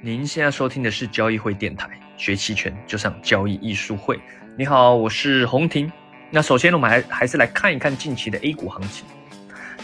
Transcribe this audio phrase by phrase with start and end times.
[0.00, 4.20] 您现在收听的是交易会电台，学期权就上交易艺术会。
[4.56, 5.90] 你好，我是洪婷。
[6.30, 9.04] 那首先，我们还还是来看一看近期的 A 股行情。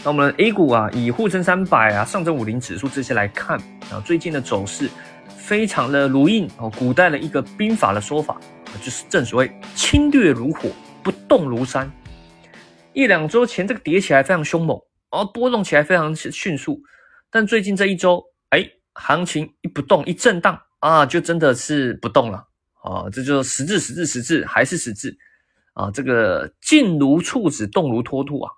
[0.05, 3.59] 那我们 A 股啊，以沪深三百啊、上证五零指数这些来看
[3.91, 4.89] 啊，最近的走势
[5.35, 6.71] 非常的如印哦。
[6.77, 8.39] 古代的一个兵法的说法，
[8.81, 10.69] 就是正所谓侵略如火，
[11.03, 11.91] 不动如山。
[12.93, 14.79] 一两周前这个跌起来非常凶猛，
[15.11, 16.79] 哦，波动起来非常迅速，
[17.29, 18.65] 但最近这一周，哎。
[18.95, 22.47] 行情一不动一震荡啊，就真的是不动了
[22.81, 23.09] 啊！
[23.11, 25.17] 这就实质实质实质还是实质
[25.73, 25.91] 啊！
[25.91, 28.51] 这个静如处子，动如脱兔啊！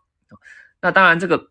[0.79, 1.49] 那当然，这个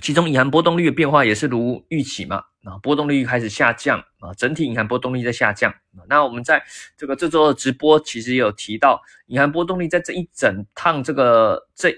[0.00, 5.74] 其中隐含波动率的变化也是如预期嘛啊，波动率开始下降啊，整体隐含波动率在下降。
[6.08, 6.62] 那我们在
[6.96, 11.92] 这个这周的直播其实也有提到，隐含波动率在这一整趟这个这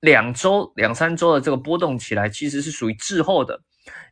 [0.00, 3.62] 两周两三周的这个波动起来，其实是属于滞后的。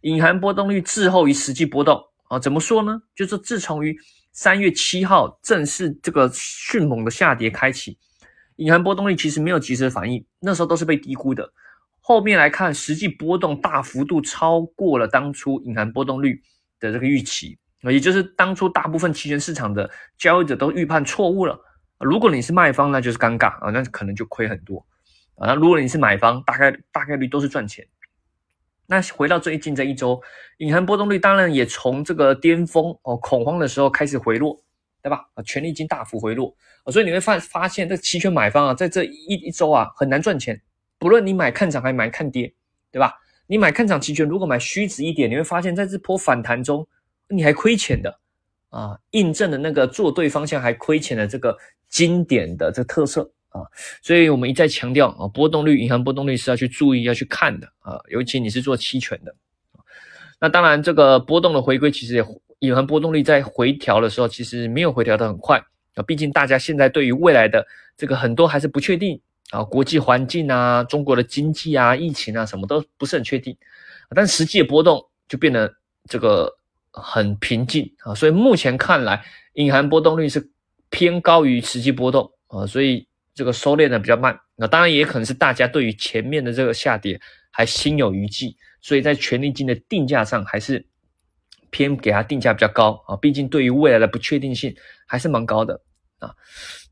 [0.03, 2.39] 隐含波动率滞后于实际波动啊？
[2.39, 3.03] 怎么说呢？
[3.15, 3.97] 就是自从于
[4.33, 7.99] 三月七号正式这个迅猛的下跌开启，
[8.57, 11.53] 隐含波动率其实没有及时反应，那时候都是被低估的。
[12.01, 16.41] 后面来看，实际波动大幅度超过了当初隐含波动率
[16.81, 21.59] 的这个预期，也就是当初大部分期权市场的交易者都预判错误了。
[21.99, 24.87] 如果你是卖方，那就是尴尬啊，那可能就亏很多
[25.37, 25.49] 啊。
[25.49, 27.87] 那如果你是买方，大概大概率都是赚钱。
[28.91, 30.19] 那回到最近这一周，
[30.57, 34.59] 隐含波动率当然也从这个巅峰哦恐慌的时候开始回落，
[35.03, 35.29] 对吧？
[35.35, 40.59] 啊，权力金大幅回落所以你会发发现这期权买方啊，在这一一周啊很难赚钱。
[40.99, 42.51] 不论你买看涨还是买看跌，
[42.91, 43.13] 对吧？
[43.47, 46.89] 你买看涨期权，如果买虚值一点，你会发现在这波反弹中
[47.29, 48.19] 你还亏钱的
[48.71, 51.55] 啊，印证了那个做对方向还亏钱的这个
[51.91, 53.31] 经典的这个特色。
[53.51, 53.63] 啊，
[54.03, 59.35] 所以我们一再强调啊，波动率、银行波动率是要去注意、要去看的啊，尤其你是做期权的
[60.41, 62.25] 那当然，这个波动的回归，其实也
[62.61, 65.59] 隐含波动率在回调的时候，其实没有回调的很快
[65.95, 66.03] 啊。
[66.03, 73.57] 毕竟大家现在对于未来的这个很多还是不确定啊，国际环境啊、中国的经济啊、疫情啊，什么都不是很确定。
[74.15, 75.75] 但实际的波动就变得
[76.05, 76.55] 这个
[76.93, 79.25] 很平静啊，所以目前看来，
[79.55, 80.51] 隐含波动率是
[80.91, 83.08] 偏高于实际波动啊，所以。
[83.39, 87.21] 这个收敛的比较慢，那当然也可能是大家对于前面的这个下跌
[87.53, 90.85] 还心有余悸，所以在权利金的定价上还是
[91.71, 94.75] 偏给它定价比较高啊，毕竟对于未来的不确定性
[95.07, 95.81] 还是蛮高的
[96.19, 96.35] 啊。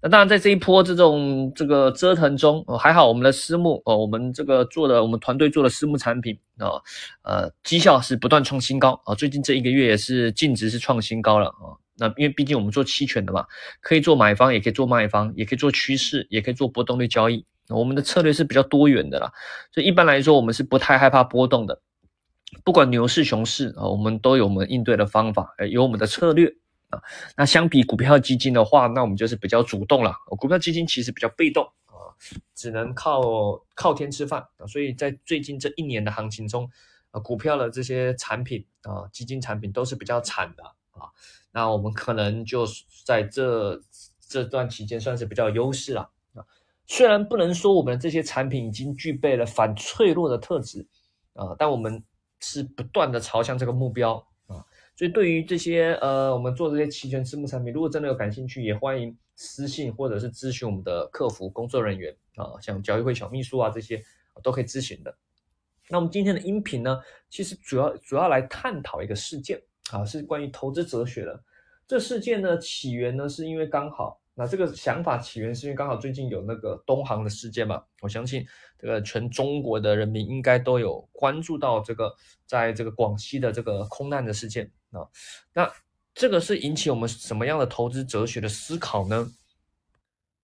[0.01, 6.79] 那当然在这一波这种这个折腾中，哦还好我们的私募哦，我们这个做的我们团队做的私募产品啊，
[7.23, 11.75] 呃绩效是不断创新高啊，最近这一个月也是净值是创新高了啊。
[11.99, 13.47] 那因为毕竟我们做期权的嘛，
[13.81, 17.45] 可以做买方，也可以做卖方，也可以做趋势，也可以做波动率交易。
[17.69, 19.33] 我们的策略是比较多元的啦，
[19.73, 21.83] 所以一般来说，我们是不太害怕波动的。
[22.65, 26.47] 不管牛市熊市啊，我们都有我们应对的方法，有我们的策略
[26.91, 27.03] 啊。
[27.37, 30.15] 那相比股票基金的话，那我们就是比较主动了。
[30.39, 32.15] 股票基金其实比较被动啊，
[32.55, 33.21] 只能靠
[33.75, 34.67] 靠天吃饭啊。
[34.69, 36.71] 所以在最近这一年的行情中，
[37.11, 40.63] 啊，股票的这些产品啊，基金产品都是比较惨的
[40.93, 41.11] 啊。
[41.57, 42.67] 那我们可能就
[43.07, 43.81] 在这
[44.29, 46.03] 这段期间算是比较优势了
[46.35, 46.45] 啊，
[46.87, 50.87] 虽然不能说我们这些产品已经具备了反脆弱的特质
[51.33, 52.05] 啊，但我们
[52.41, 54.17] 是不断的朝向这个目标
[54.49, 54.61] 啊，
[54.97, 64.03] 所以对于这些呃我们做这些期权私募产品，如果真的有感兴趣，也欢迎私信或者是咨询我们的客服工作人员啊，像交易会小秘书啊这些
[64.43, 65.17] 都可以咨询的。
[65.89, 67.01] 那我们今天的音频呢，
[67.31, 69.59] 其实主要主要来探讨一个事件。
[69.93, 71.43] 啊，是关于投资哲学的。
[71.87, 77.83] 这事件呢起源呢，是因为刚好，那这个想法起源是因为刚好最近有那个东航的事件嘛。
[78.01, 78.45] 我相信
[78.79, 82.13] 这个全中国的人民应该都有关注到这个，
[82.45, 85.07] 在这个广西的这个空难的事件啊。
[85.53, 85.73] 那
[86.15, 89.31] 这个是引起我们什么样的投资哲学的思考呢？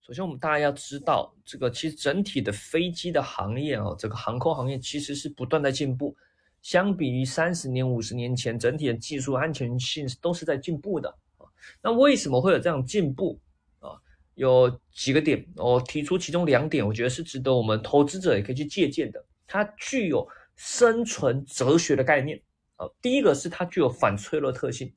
[0.03, 6.14] 首先，我们大家要知道，这个其实整体的飞机的行业啊，这个航空行业其实是不断在进步。
[6.62, 11.44] 相比于三十年、五十年前，整体的技术安全性都是在进步的啊。
[11.82, 13.38] 那为什么会有这样进步
[13.80, 14.00] 啊？
[14.34, 19.22] 有几个点，我提出其中两点，我觉得是值得我们投资者也可以去借鉴的。
[19.44, 22.41] 它具有生存哲学的概念
[22.76, 22.88] 啊。
[23.03, 24.94] 第一个是它具有反脆弱特性，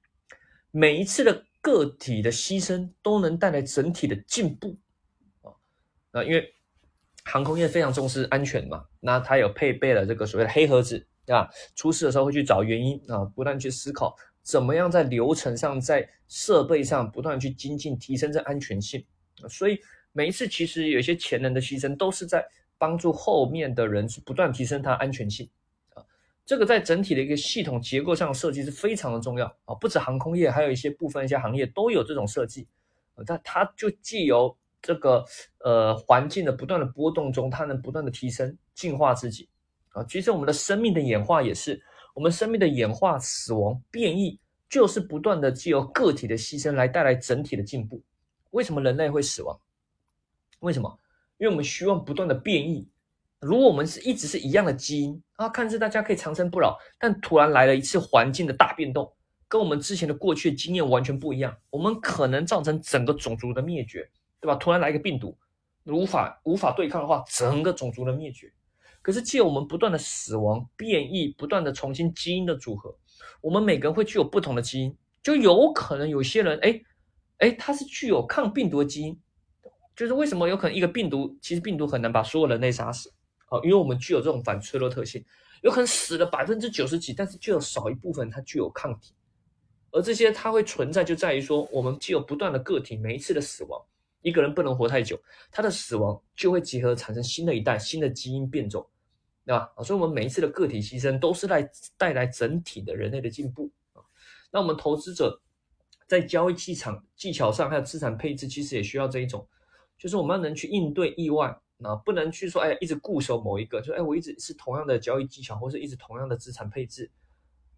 [0.69, 4.77] 每一次的个体的牺牲都能带来整体的进步
[5.41, 5.51] 啊。
[6.11, 6.53] 那因为
[7.23, 11.07] 航空业非常重视安全嘛，那它有配备了这个所谓的黑盒子。
[11.27, 19.03] 啊，出事的时候会去找原因啊，不断去思考怎么样在流程上、在设备上不断去精进、提升这安全性。
[19.49, 19.79] 所以
[20.11, 22.45] 每一次其实有些潜能的牺牲，都是在
[22.77, 25.49] 帮助后面的人去不断提升它安全性
[25.93, 26.03] 啊。
[26.45, 32.67] 这个在整体的一个系统结构上设计是非常的重要啊，不止航空业，还有一些部分一些行业都有这种设计，
[33.25, 35.25] 但它就既有这个
[35.63, 39.49] 呃环境的不断的波动中，它能不断的提升进化自己
[39.95, 40.03] 啊。
[40.07, 41.81] 其实我们的生命的演化也是，
[42.13, 44.39] 我们生命的演化、死亡、变异，
[44.69, 48.01] 就是不断的既由个体的牺牲来带来整体的进步。
[48.51, 49.59] 为什么人类会死亡？
[50.59, 50.99] 为什么？
[51.37, 52.87] 因为我们希望不断的变异。
[53.41, 59.11] 如果我们是一直是一样的基因啊，看似大家可以长生不老，但突然来了一次环境的大变动，
[59.47, 64.09] 跟我们之前的过去的经验完全不一样，我们可能造成整个种族的灭绝，
[64.39, 64.55] 对吧？
[64.55, 65.37] 突然来一个病毒，
[65.83, 68.51] 无法无法对抗的话，整个种族的灭绝。
[69.05, 72.97] 可是借我们不断的死亡、变异，不断的重新基因的组合，
[73.39, 76.81] 我们每个人会具有不同的基因，就有可能有些人，哎
[77.37, 79.15] 哎，他是具有抗病毒的基因。
[79.95, 83.13] 就是为什么有可能一个病毒，其实病毒很难把所有人类杀死，
[83.45, 85.23] 好，因为我们具有这种反脆弱特性，
[85.61, 89.13] 有可能死了百分之九十几，但是就有少一部分它具有抗体，
[89.91, 93.79] 而这些它会存在就在于说，我们既有不断的个体，每一次的死亡，
[94.21, 95.15] 一个人不能活太久，
[95.51, 98.83] 他的死亡就会结合产生新的一代新的基因变种，
[99.45, 99.71] 对吧？
[99.83, 104.01] 所以我们每一次的个体牺牲都是来带来整体的人类的进步啊。
[104.51, 105.39] 那我们投资者
[106.07, 109.47] 在交易技场技巧上还有资产配置，其实也需要这一种。
[109.97, 111.47] 就是我们要能去应对意外，
[111.81, 117.09] 啊，不能去说，哎，一直固守某一个，就哎，我一直是同样的交易技巧，或是一直同样的资产配置，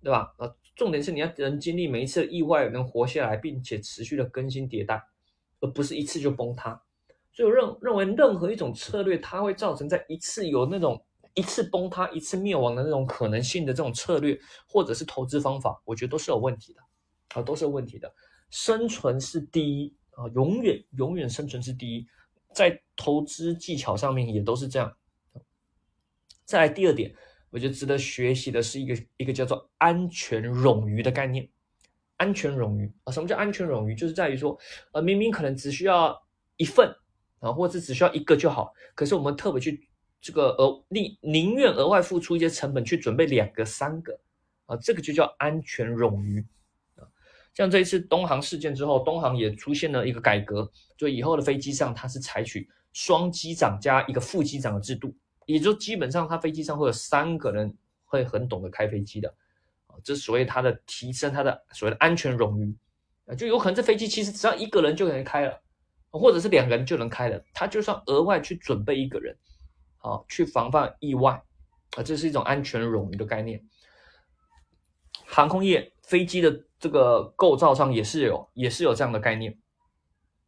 [0.02, 0.34] 对吧？
[0.38, 5.02] 啊，重点是你要能经历每一次意外，能活下来，并且持续的更新迭代，
[5.60, 6.82] 而不是一次就崩塌。
[7.32, 11.06] 所以我认认为，任何一种策略，它会造成在一次有那种
[11.38, 14.38] 一次崩塌、一次灭亡的那种可能性的这种策略，
[14.68, 16.82] 或者是投资方法，我觉得都是有问题的，
[17.36, 18.14] 啊，都是有问题的。
[18.50, 19.96] 生存是第一。
[20.18, 22.04] 啊，永远永远生存是第一，
[22.52, 24.92] 在投资技巧上面也都是这样。
[26.44, 27.14] 再来第二点，
[27.52, 31.48] 我觉得值得学习的是一个一个叫做安全冗余的概念。
[32.16, 33.94] 安全冗余啊，什么叫安全冗余？
[33.94, 34.58] 就是在于说，
[34.92, 36.20] 呃，明明可能只需要
[36.56, 36.92] 一份
[37.38, 39.88] 啊，或者只需要一个就好，可是我们特别去
[40.20, 44.20] 这个额宁宁愿额外付出一些成本去准备两个、三个
[44.66, 46.46] 啊，这个就叫安全冗余。
[47.54, 55.12] 像这一次东航事件之后，东航也出现了一个改革，就以后的飞机上它是采取双机长加一个副机长的制度，
[55.48, 57.76] 也就基本上它飞机上会有三个人
[58.06, 59.34] 会很懂得开飞机的，
[59.88, 62.76] 啊，这所谓它的提升它的所谓的安全冗余，
[63.26, 65.60] 啊，就有可能这飞机其实只要一个人就能开了，
[66.12, 69.36] 或者是两个人就能开了，他就算额外去准备一个人，
[69.98, 71.44] 好去防范意外，
[71.96, 73.64] 啊，这是一种安全冗余的概念。
[75.26, 79.58] 航空业飞机的这个构造上也是有，也是有这样的概念。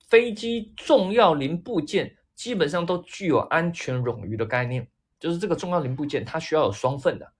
[0.07, 4.87] 飞机重要零部件基本上都具有安全冗余的概念，
[5.19, 7.31] 就是这个重要零部件它需要有双份的，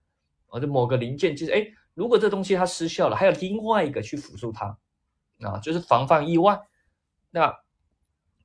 [0.48, 4.78] 啊，就某个零件就是哎，如果这东西它失效了，还有另外一个去辅助它，
[5.40, 6.60] 啊，就是防范意外。
[7.30, 7.52] 那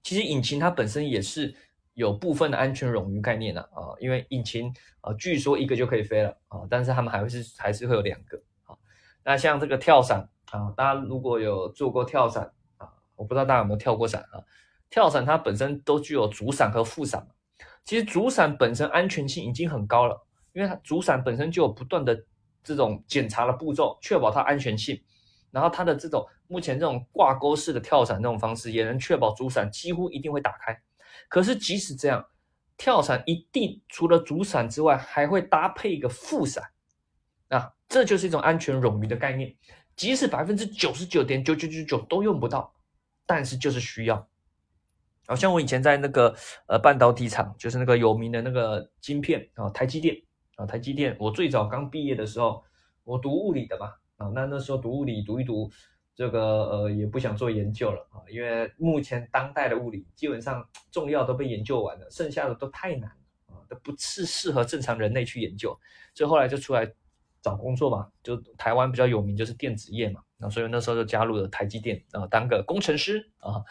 [0.02, 1.56] 其实引擎它本身也是
[1.96, 4.72] 有部分的安全冗余概念的啊，因为引擎
[5.02, 8.76] 啊，据说一个就可以飞了啊，但是他们还会是还是会有两个啊。
[9.24, 14.44] 那像这个跳伞啊，大家如果有做过跳伞啊，我不知道大家有没有跳过伞啊？
[14.90, 17.28] 跳伞它本身都具有主伞和副伞
[17.84, 22.26] 其实主伞本身安全性已经很高了，因为它主伞本身就有不断的
[22.64, 25.02] 这种检查的步骤，确保它安全性。
[25.52, 30.78] 然后它的这种目前这种挂钩式的跳伞这种方式，也能确保主伞几乎一定会打开。
[31.29, 32.25] 可是即使这样，
[32.77, 36.63] 跳伞一定除了主伞之外，还会搭配一个副伞。
[37.50, 39.55] 啊，这就是一种安全冗余的概念，
[39.95, 42.74] 即使百分之九十九点九九九九都用不到，
[43.27, 44.27] 但是就是需要。
[45.27, 46.36] 好像我以前在那个
[46.67, 50.15] 呃半导体厂，就是那个有名的那个晶片啊，台积电
[50.55, 51.15] 啊，台积电。
[51.19, 52.63] 我最早刚毕业的时候，
[53.03, 55.69] 我读物理的嘛，啊，那那时候读物理读一读，
[56.15, 65.77] 这个呃也不想做研究了啊，因为目前当代的物理基本上重要都被研究完了，剩下的都太难了啊，都不是适合正常人类去研究，
[66.13, 66.91] 所以后来就出来。
[67.41, 73.63] 找工作嘛，就台湾比较有名就是电子业嘛，那所以那时候就加入了台积电啊，当个工程师啊。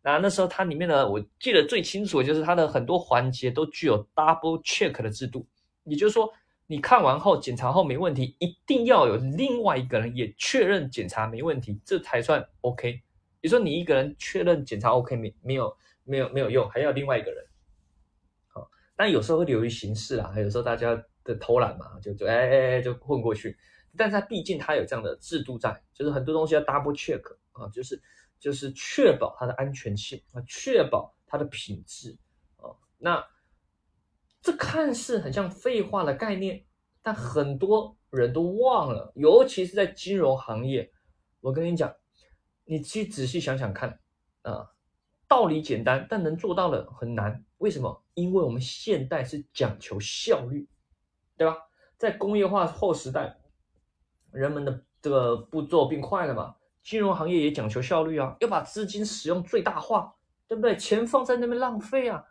[0.00, 5.46] 那那时候它里面呢，我记得最清楚的就是它的很多环节都具有 double check 的制度，
[5.84, 6.32] 也就是说
[6.70, 12.92] 你看完后检查后没问题，一定要有另外一个人也确认检查没问题，这才算 OK。
[13.40, 17.44] 比如说你一个人确认检查 OK 没没有没有没有用，还要另外一个人。
[18.46, 21.04] 好，但有时候会流于形式啊，有时候大家。
[21.22, 23.54] 的偷懒嘛，就就哎哎哎就混过去，
[23.94, 27.20] 但是它毕竟它有这样的制度在，就是很多东西要 double check
[27.52, 28.02] 啊，就是
[28.40, 32.16] 就是确保它的安全性啊，确保它的品质
[32.56, 32.72] 啊。
[32.96, 33.22] 那
[34.42, 36.64] 这看似很像废话的概念，
[37.02, 40.90] 但很多人都忘了，尤其是在金融行业。
[41.40, 41.94] 我跟你讲，
[42.64, 44.00] 你去仔细想想看
[44.42, 44.70] 啊，
[45.28, 47.44] 道理简单，但能做到的很难。
[47.58, 48.02] 为什么？
[48.14, 50.68] 因为我们现代是讲求效率，
[51.36, 51.56] 对吧？
[51.98, 53.36] 在工业化后时代，
[54.32, 60.14] 人们的这个步骤变快了嘛，金融行业也讲求效率啊，要把资金使用最大化，
[60.48, 60.74] 对不对？
[60.76, 62.24] 钱放在那边浪费啊。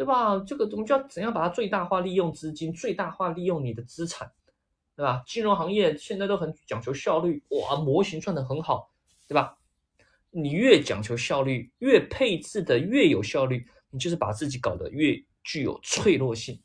[0.00, 0.38] 对吧？
[0.46, 4.32] 这个我们就要怎样把它最大化利用资金，最大化利用你的资产，
[4.96, 5.22] 对吧？
[5.26, 8.90] 金融行业现在都很讲求效率，哇，模型算的很好，
[9.28, 9.58] 对吧？
[10.30, 16.58] 你越讲求效率，越配置的越有效率，你就是把自己搞得越具有脆弱性。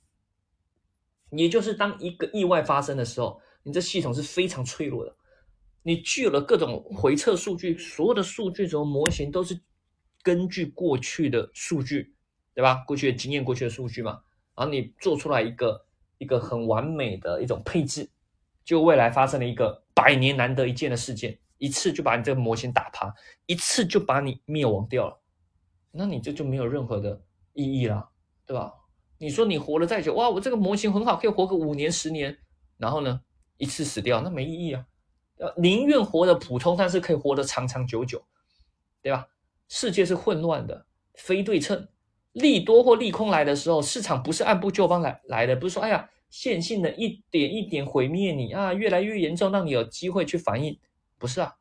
[1.31, 5.13] 也就是当一个意外发生的时候，你这系统是非常脆弱的。
[5.83, 9.59] 你具有了各种回测数据，所有的数据这种模型都是
[10.23, 12.14] 根据过去的数据。
[12.55, 12.83] 对吧？
[12.87, 14.21] 过去的经验，过去的数据嘛，
[14.55, 15.85] 然后你做出来一个
[16.17, 18.09] 一个很完美的一种配置，
[18.63, 23.13] 就未来发生了一个百年难得一见的事件，一次就把你这个模型打趴，
[23.45, 25.19] 一次就把你灭亡掉了，
[25.91, 27.21] 那你这就没有任何的
[27.51, 28.09] 意义了，
[28.45, 28.73] 对吧？
[29.17, 32.37] 你说你活了再久，哇，我这个模型很好，可以活个五年十年，
[32.77, 33.21] 然后呢，
[33.57, 34.85] 一次死掉，那没意义啊，
[35.37, 38.25] 要宁愿活得普通，但是可以活得长长久久，
[39.01, 39.27] 对吧？
[39.67, 40.85] 世界是混乱的，
[41.15, 41.89] 非对称。
[42.35, 50.77] 利多或利空来的时候，市场不是按部就班来来的，不是说哎呀线性的一点一点毁灭你啊，越来越严重，让你有机会去反应，
[51.17, 51.53] 不是啊。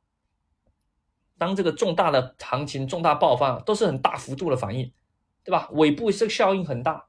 [1.39, 4.93] 当这个重大的行情重大爆发，都是很大幅度的反应，
[5.45, 5.69] 对吧？
[5.75, 7.07] 尾部这个效应很大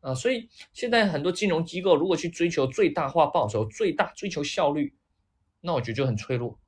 [0.00, 4.94] 啊，所以现在很多金融机构如果去追求最大化报酬、最大追求效率，
[5.60, 6.60] 那我觉得就很脆弱，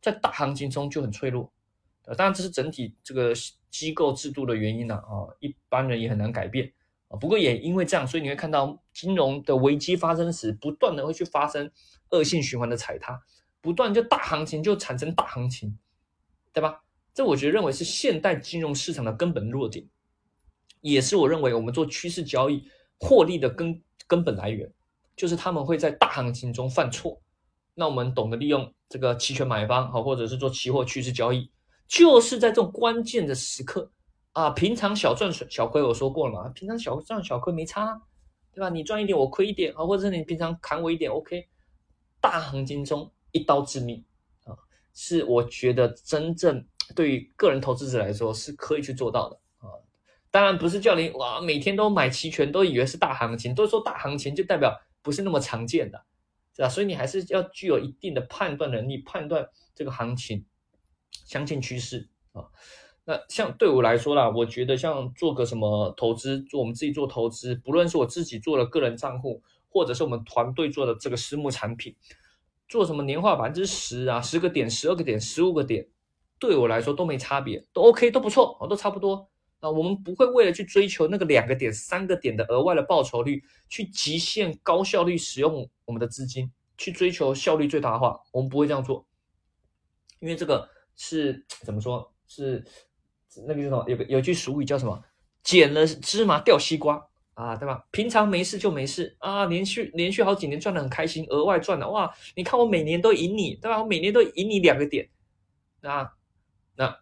[0.00, 1.52] 在大行情中就很脆弱。
[2.16, 3.32] 当然这是整体这个。
[3.72, 4.94] 机构制度的原因呢？
[4.96, 6.70] 啊，一般人也很难改变
[7.08, 7.16] 啊。
[7.16, 11.72] 不过也因为这样，所以你会看到金融的危机发生时，不断的会去发生
[12.10, 13.18] 恶性循环的踩踏，
[13.62, 15.78] 不断就大行情就产生大行情，
[16.52, 16.82] 对吧？
[17.14, 19.86] 这我觉得认为是现代金融市场的根本弱点，
[20.82, 22.68] 也是我认为我们做趋势交易
[23.00, 24.70] 获利的根根本来源，
[25.16, 27.22] 就是他们会在大行情中犯错。
[27.74, 31.50] 那我们懂得利用这个期权买方，好，或者是做期货趋势交易。
[31.92, 33.92] 就是在这种关键的时刻
[34.32, 38.00] 啊，平常小赚小亏，我说过了嘛，平常小赚小亏没差，
[38.50, 38.70] 对吧？
[38.70, 41.46] 你赚一点，我亏一点啊，或者是你平常砍我一点，OK。
[42.18, 44.02] 大行情中一刀致命
[44.44, 44.56] 啊，
[44.94, 49.68] 是我觉得真正对于个人投资者来说是可以去做到的啊。
[50.30, 56.02] 当然不是叫你哇每天都买期权，都以为是大行情，都说大行情就代表不是那么常见的，
[56.56, 56.70] 是吧？
[56.70, 60.42] 所以你还是要具有一定的判断能力，判断这个行情。
[61.24, 62.44] 相信趋势啊，
[63.04, 71.96] 那像对我来说啦，我觉得像做个什么投资，做我们自己做投资，不论是我自己做的个人账户，或者是我们团队做的这个私募产品，
[72.68, 75.88] 做什么年化百分之十啊，十个点、十二个点、十五个点，
[76.38, 79.28] 对我来说都没差别，都 OK，都不错，都差不多
[79.60, 79.68] 啊。
[79.68, 89.06] 我们不会为了去追求那个两个点、三个点的额外的报酬率，去极限高效率使用我们的资金，去追求效率最大化，我们不会这样做，
[90.20, 90.70] 因为这个。
[90.96, 92.12] 是怎么说？
[92.26, 92.64] 是
[93.46, 93.84] 那个什么？
[93.88, 95.02] 有个有句俗语叫什么？
[95.42, 97.84] 捡了芝麻掉西瓜啊，对吧？
[97.90, 102.14] 平常没事就没事啊，连续连续好几年赚的很开心，额外赚的哇！
[102.36, 103.82] 你看我每年都赢你，对吧？
[103.82, 105.10] 我每年都赢你两个点，
[105.80, 106.12] 那
[106.76, 106.96] 那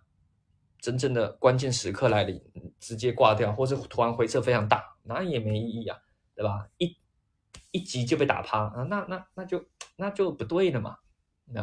[0.81, 2.41] 真正的关键时刻来临，
[2.79, 5.99] 直接挂掉，或是突然回撤非常大，那也没意义啊，
[6.35, 6.67] 对吧？
[6.79, 6.97] 一
[7.73, 9.65] 一急就被打趴啊，那那那就
[9.97, 10.97] 那就不对了嘛，
[11.45, 11.63] 那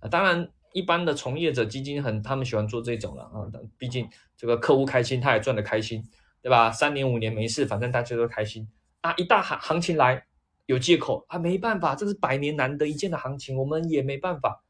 [0.00, 0.50] 啊，当然。
[0.76, 4.06] 一般的从业者基金很，他们喜欢做这种了啊，毕竟
[4.36, 6.04] 这个客户开心，他也赚得开心，
[6.42, 6.70] 对吧？
[6.70, 8.68] 三年五年没事，反正大家都开心
[9.00, 9.14] 啊。
[9.16, 10.26] 一大行行情来，
[10.66, 14.62] 有借口啊，没办法，这是百年难得一见的行情，我们也没办法。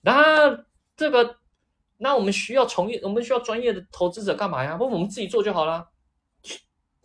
[0.00, 0.64] 那
[0.96, 1.36] 这个，
[1.98, 4.76] 那我们需要从业，我们需要专业的投资者干嘛呀？
[4.76, 5.88] 不，我们自己做就好了。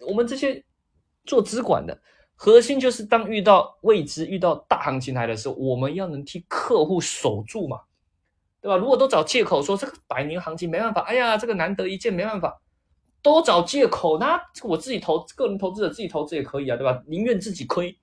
[0.08, 0.66] 我们这些
[1.24, 2.02] 做资管的
[2.34, 7.80] 核心就是，当遇到未知、遇到大行情来的时候，我们要能替客户守住嘛。
[8.64, 8.78] 对吧？
[8.78, 12.62] 如果都找借口说这个百年行情没办法，哎呀，这个难得一见没办法，
[13.22, 17.04] 都找借口，那我自己投个人投资者自己投资也可以啊，对吧？
[17.06, 18.00] 宁愿自己亏，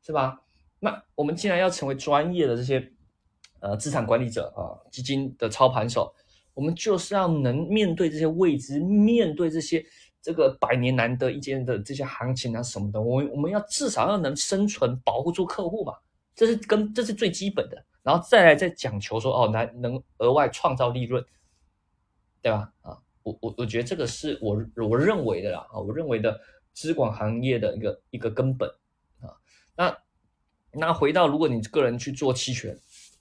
[0.00, 0.40] 是吧？
[0.80, 2.90] 那我们既然要成为专业的这些
[3.60, 6.14] 呃资产管理者啊，基金的操盘手，
[6.54, 9.84] 我们就是要能面对这些未知，面对这些
[10.22, 15.92] 这个百年难得一见的这些行情啊什么的，我们我们要至少要能生存，保护住客户嘛，
[16.34, 17.84] 这是跟这是最基本的。
[18.08, 21.22] 然后再来再讲求说哦，能能额外创造利润，
[22.40, 22.72] 对吧？
[22.80, 26.40] 啊，我我我觉得这个是我我认为的啦啊，我认为的
[26.72, 28.66] 资管行业的一个一个根本
[29.20, 29.36] 啊。
[29.76, 29.98] 那
[30.72, 32.74] 那回到如果你个人去做期权，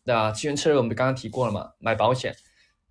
[0.05, 0.31] 对吧？
[0.31, 2.33] 期权策略我们刚刚提过了嘛，买保险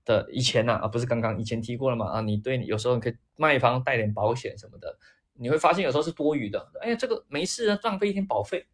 [0.05, 4.99] 的以前呢啊，不是刚刚以前提过了嘛啊，你对你有时候你可以卖方带点保险什么的，
[5.33, 6.71] 你会发现有时候是多余的。
[6.83, 8.67] 哎呀，这个没事啊，浪费一天保费，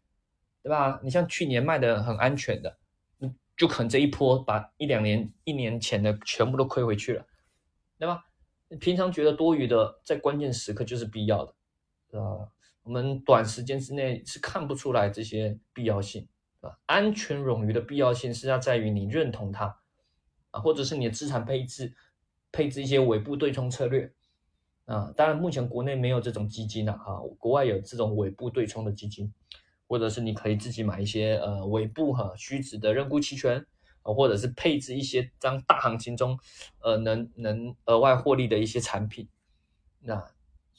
[0.61, 0.99] 对吧？
[1.01, 2.77] 你像去年卖的很安全的，
[3.55, 7.25] 就可能这一波把一两年一年前的全部都亏回去了，
[7.97, 8.25] 对吧？
[8.79, 12.49] 平常觉得多余的，在关键时刻就是必要的，啊，
[12.81, 16.27] 我们短时间之内是看不出来这些必要性，
[16.61, 19.77] 啊，安全冗余的必要性是要在于你认同它，
[20.49, 21.93] 啊，或者是你的资产配置，
[22.51, 24.11] 配置一些尾部对冲策略，
[24.85, 29.31] 啊，当然目前国内没有这种基金了，啊，国外有这种尾部对冲的基金，
[29.93, 33.63] 或者是你可以自己买一些呃尾部哈虚值的认沽期权。
[34.05, 36.37] 或者是配置一些当大行情中，
[36.81, 39.29] 呃，能能额外获利的一些产品，
[40.01, 40.21] 那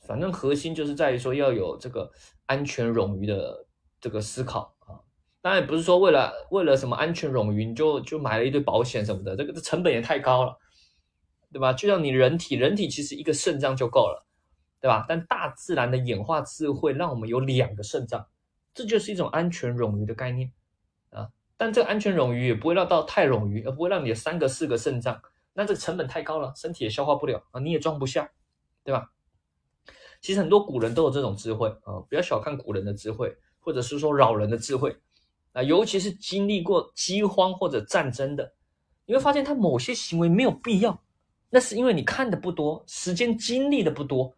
[0.07, 2.13] 反正核心就是在于说要有这个
[2.45, 3.67] 安全冗余的
[3.99, 5.01] 这个思考啊。
[5.41, 10.59] 当然不是说为了为了什么安全冗余你就就买了一堆保险什么的，这个这成本也太高了，
[11.51, 11.73] 对吧？
[11.73, 14.27] 就像你人体，人体其实一个肾脏就够了，
[14.83, 15.07] 对吧？
[15.09, 18.27] 但大自然的演化智慧让我们有两个肾脏，
[18.75, 20.53] 这就是一种安全冗余的概念
[21.11, 21.31] 啊。
[21.57, 28.31] 但这个安全冗余也不会让到太冗余，而不会让你的三个四个肾脏，那这个成本太高了，身体也消化不了啊，你也装不下，
[28.83, 29.13] 对吧？
[30.21, 34.97] 其实很多古人都有这种智慧啊，不要小看古人的智慧，或者是说老人的智慧
[35.53, 38.55] 啊，尤其是经历过饥荒或者战争的，
[39.05, 41.03] 你会发现他某些行为没有必要，
[41.51, 44.35] 那是因为你看的不多，时间经历的不多，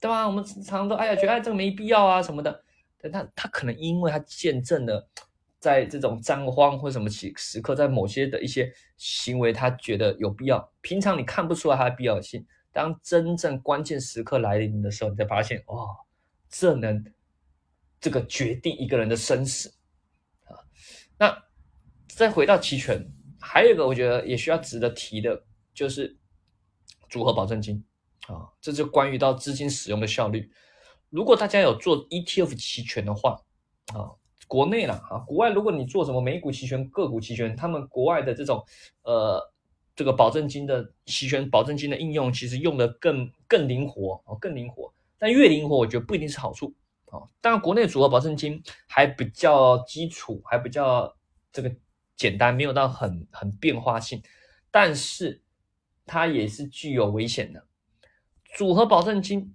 [0.00, 0.26] 对吧？
[0.26, 2.64] 我们常常都哎呀觉得哎这个没必要啊什么的，
[3.02, 5.10] 但他他可能因为他见证了。
[5.58, 10.72] 在这种战荒或什么时时刻，在某些的一些行为，他觉得有必要。
[10.80, 15.86] 平常你看不出来他的必要性，当真正关键时刻来临的时候，你才发现，哇，
[16.48, 17.04] 这能
[18.00, 19.72] 这个决定一个人的生死
[20.46, 20.58] 啊。
[21.16, 21.44] 那
[22.08, 23.08] 再回到期权，
[23.40, 26.18] 还有一个我觉得也需要值得提的，就是
[27.08, 27.84] 组合保证金
[28.26, 30.50] 啊，这就关于到资金使用的效率。
[31.12, 33.40] 如果大家有做 ETF 期权的话
[33.94, 34.10] 啊。
[34.48, 38.62] 国内了啊，国外如果你做什么美股期权、个股期权，他们国外的这种
[39.02, 39.50] 呃
[39.96, 44.92] 这个保证金的期权、保证金的应用，其实用的更更灵活啊，更灵活。
[45.16, 46.74] 但越灵活，我觉得不一定是好处
[47.06, 47.24] 啊。
[47.40, 51.16] 当然，国内组合保证金还比较基础，还比较
[51.50, 51.74] 这个
[52.14, 54.22] 简单，没有到很很变化性，
[54.70, 55.40] 但是
[56.04, 57.64] 它也是具有危险的
[58.54, 59.54] 组合保证金。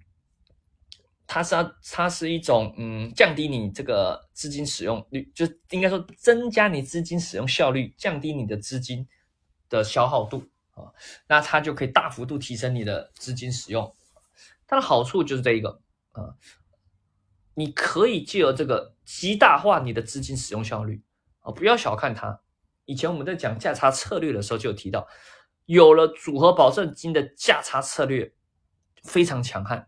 [1.30, 1.54] 它是
[1.92, 9.06] 它是一种嗯，降低你这个资金使用率，就应该说增加你资金使用效率，降低你的资金
[9.68, 10.88] 的消耗度啊，
[11.28, 13.94] 那它就可以大幅度提升你的资金使用。
[14.66, 16.34] 它的好处就是这一个啊，
[17.52, 21.02] 你可以借由这个极大化你的资金使用效率
[21.40, 22.40] 啊，不要小看它。
[22.86, 25.06] 以前我们在讲价差策略的时候就有提到，
[25.66, 28.32] 有了组合保证金的价差策略
[29.02, 29.86] 非常强悍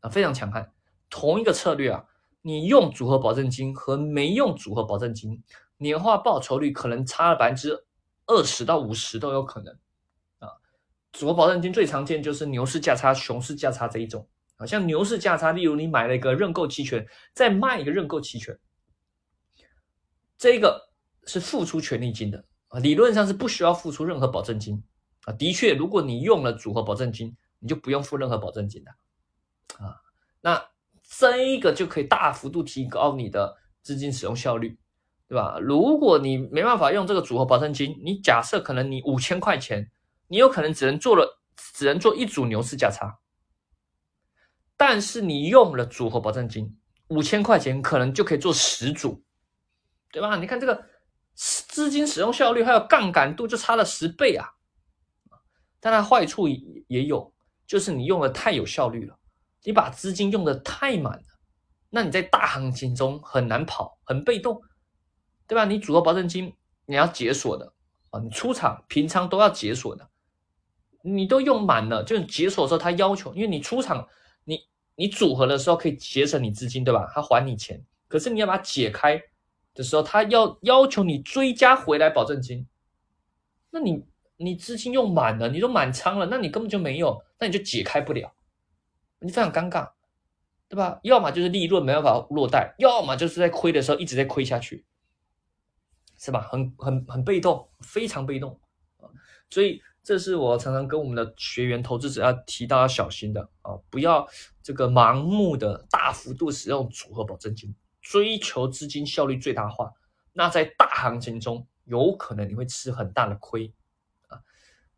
[0.00, 0.72] 啊，非常强悍。
[1.10, 2.04] 同一个策略啊，
[2.40, 5.42] 你用组合保证金和没用组合保证金，
[5.76, 7.84] 年化报酬率可能差了百分之
[8.26, 9.74] 二十到五十都有可能
[10.38, 10.48] 啊。
[11.12, 14.64] 组合保证金最常见就是牛市价差、熊市价差这一种啊。
[14.64, 18.56] 像牛市价差，例如你买了一个认购期权，再卖一个认购期权，
[20.38, 20.90] 这个
[21.26, 24.82] 是付出权利金的啊，理论上是不需要付出任何保证金
[25.24, 25.32] 啊。
[25.32, 28.90] 的确，如果你用了组合保证金，你就不用付任何保证金的
[29.84, 29.96] 啊。
[30.40, 30.69] 那
[31.18, 34.78] 这个就可以大幅度提高你的资金使用效率，
[35.28, 35.58] 对吧？
[35.60, 39.90] 如果你没办法用这个组合保证金，你假设可能你五千块钱，
[40.28, 41.42] 你有可能只能做了，
[41.74, 43.18] 只能做一组牛市价差。
[44.76, 49.22] 但是你用了组合保证金，五千块钱可能就可以做十组，
[50.12, 50.36] 对吧？
[50.36, 50.86] 你看这个
[51.34, 54.46] 资金使用效率还有杠杆度就差了十倍啊！
[55.80, 57.34] 但它坏处也有，
[57.66, 59.18] 就是你用的太有效率了。
[59.64, 61.24] 你把资金用的太满了，
[61.90, 64.62] 那你在大行情中很难跑，很被动，
[65.46, 65.64] 对吧？
[65.64, 66.54] 你组合保证金
[66.86, 67.72] 你要解锁的
[68.10, 70.08] 啊，你出场平仓都要解锁的，
[71.02, 74.08] 你都用满了，就是解锁的时候他要求，因为你出场
[74.44, 74.60] 你
[74.94, 77.10] 你组合的时候可以节省你资金，对吧？
[77.14, 79.22] 他还你钱，可是你要把它解开
[79.74, 82.66] 的时候，他要要求你追加回来保证金，
[83.70, 84.04] 那你
[84.36, 88.32] 你资金用满了，你都满仓了，那你根本就没有，那你就解开不了。
[89.20, 89.90] 你非常尴尬，
[90.68, 90.98] 对吧？
[91.02, 94.84] 要么就是利润没办法落袋，要么就是在亏的时候一直在亏下去，
[96.18, 96.40] 是吧？
[96.50, 98.58] 很很很被动，非常被动
[98.98, 99.08] 啊！
[99.50, 104.26] 所以这是我常常跟我们的学员、投资者要提到要小心的啊，不要
[104.62, 109.92] 这个盲目的大幅度使用组合保证金追求资金效率最大化，
[110.32, 113.74] 那在大行情中有可能你会吃很大的亏
[114.28, 114.40] 啊。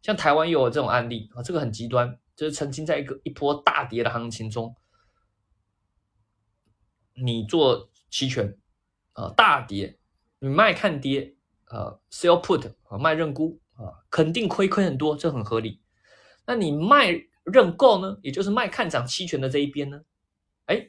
[0.03, 4.75] 像台湾也有这种案例啊，这个很极端，就是曾经在一个一波大跌的行情中，
[7.15, 8.59] 你做期权
[9.13, 9.99] 啊，大跌，
[10.39, 15.83] 你卖看跌啊，sell put 啊，卖认沽啊，肯定亏亏很多，这很合理。
[16.47, 17.13] 那你卖
[17.45, 20.03] 认购呢，也就是卖看涨期权的这一边呢，
[20.67, 20.89] 哎。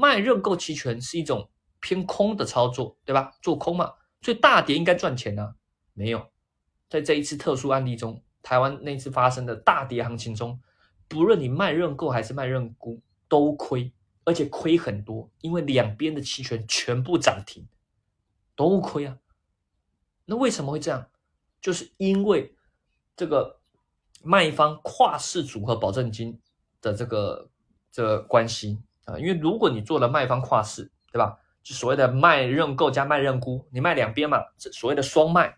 [0.00, 3.32] 卖认购期权是一种偏空的操作，对吧？
[3.42, 5.56] 做空嘛，所以大跌应该赚钱呢？
[5.92, 6.24] 没有，
[6.88, 10.60] 在这一次特殊案例中，台湾那次发生的大跌行情中，
[11.08, 13.92] 不论你卖认购还是卖认沽，都亏，
[14.24, 17.66] 而且亏很多，因为两边的期权全部涨停，
[18.54, 19.16] 都亏啊。
[20.26, 21.08] 那为什么会这样？
[21.60, 22.54] 就是因为
[23.16, 23.58] 这个
[24.22, 26.38] 卖方跨市组合保证金
[26.80, 27.48] 的这个
[27.90, 28.78] 这个关系。
[29.04, 31.38] 啊，因为如果你做了卖方跨市，对吧？
[31.62, 35.56] 就所谓的卖认购加卖认沽，你卖两边嘛，所谓的双卖。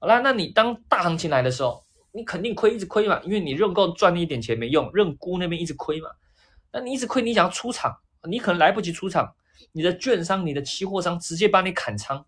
[0.00, 6.08] 好了，那你当大行情来的时候，你肯定亏，一直亏嘛，因为你认购赚了一点钱没用，认沽那边一直亏嘛。
[6.72, 7.96] 那你一直亏，你想要出场，
[8.28, 9.34] 你可能来不及出场，
[9.72, 12.24] 你的券商、你的期货商直接帮你砍仓。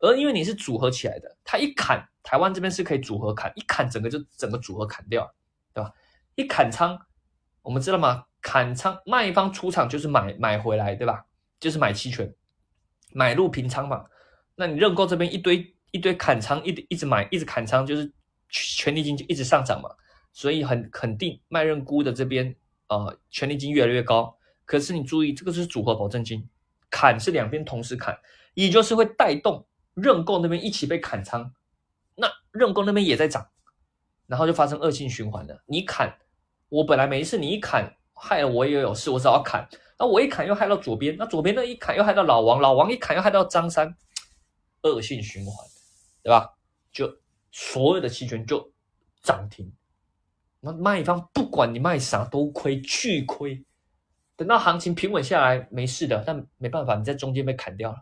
[0.00, 5.34] 而因为你是组合起来的，他一砍，台湾这边是可以组合砍，一砍整个就整个组合砍掉，
[5.72, 5.90] 对吧？
[6.34, 6.98] 一砍仓，
[7.62, 8.24] 我们知道吗？
[8.42, 11.24] 砍仓卖方出场就是买买回来，对吧？
[11.58, 12.34] 就是买期权，
[13.12, 14.04] 买入平仓嘛。
[14.56, 18.12] 那你认购这边一堆一堆砍仓，一一直买，一直砍仓，就是
[18.54, 19.90] 权利金就一直上涨嘛。
[20.32, 22.54] 所以很肯定卖认沽的这边
[22.88, 24.36] 呃权利金越来越高。
[24.64, 26.48] 可是你注意，这个是组合保证金，
[26.90, 28.18] 砍是两边同时砍，
[28.54, 31.52] 也就是会带动认购那边一起被砍仓，
[32.14, 33.48] 那认购那边也在涨，
[34.26, 35.62] 然后就发生恶性循环了。
[35.66, 36.16] 你砍，
[36.68, 37.96] 我本来没事，你一砍。
[38.16, 39.68] 害了我也有事，我只好砍。
[39.98, 43.96] 那我一砍又害到左边，那左边那一砍又害到老王，老王一砍又害到张三，
[44.82, 45.66] 恶性循环，
[46.22, 46.54] 对吧？
[46.92, 47.12] 就
[47.56, 48.68] 所有的期权就
[49.22, 49.72] 涨停，
[50.58, 53.64] 那卖方不管你卖啥都亏，巨亏。
[54.34, 57.98] 等到行情平稳下来，没事的，但没办法，你在中间被砍掉了，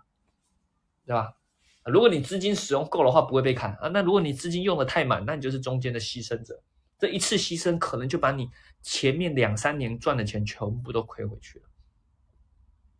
[1.04, 1.36] 对吧？
[1.84, 3.88] 如果你资金使用够的话，不会被砍啊。
[3.88, 6.58] 那如果你资金用的太满，那你就是中间的牺牲者。
[6.98, 8.48] 这一次牺牲可能就把你
[8.80, 11.62] 前面两三年赚的钱全部都亏回去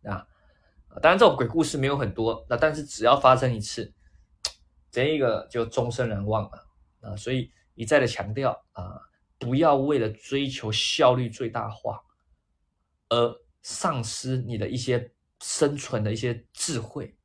[0.03, 0.27] 了，啊，
[1.01, 3.91] 当然这种鬼故事没有很多，那但是只要发生一次，
[4.93, 6.67] 这一个就终身难忘了
[7.01, 7.15] 啊！
[7.15, 9.01] 所以一再的强调啊，
[9.39, 11.99] 不要为了追求效率最大化
[13.09, 17.17] 而丧失你的一些生存的一些智慧，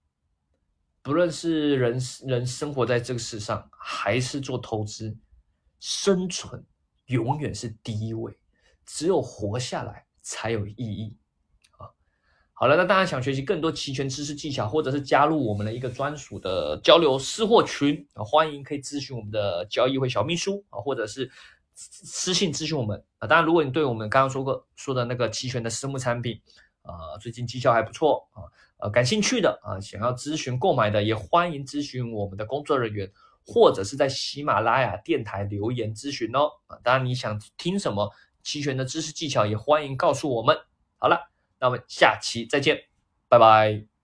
[1.03, 5.15] 不论是人人生活在这个世上，还是做投资。
[5.79, 6.65] 生存
[7.09, 8.35] 永远是第一位，
[8.87, 11.19] 只有活下来才有意义！
[12.61, 21.31] 好了，那大家想学习更多期权知识技巧，或者是加入我们的一个专属的交流私货群啊，欢迎可以咨询我们的交易会小秘书啊，或者是
[21.77, 23.29] 私信咨询我们啊。
[23.29, 26.40] 当然，如果你对我们刚刚说过说的那个期权的私募产品
[26.83, 28.42] 啊，最近绩效还不错啊，
[28.79, 33.09] 呃，感兴趣的啊，想要咨询购买的，也欢迎咨询我们的工作人员。
[33.51, 40.55] 或者是在喜马拉雅电台留言咨询哦啊，当然你想听什么期权的知识技巧，也欢迎告诉我们。
[40.99, 42.85] 好了，那我们下期再见，
[43.29, 43.98] 拜拜。